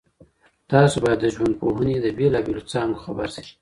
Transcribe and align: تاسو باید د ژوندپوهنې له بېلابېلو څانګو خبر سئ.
تاسو 0.71 0.95
باید 1.03 1.19
د 1.21 1.25
ژوندپوهنې 1.35 1.95
له 2.03 2.09
بېلابېلو 2.17 2.67
څانګو 2.71 3.03
خبر 3.05 3.27
سئ. 3.35 3.45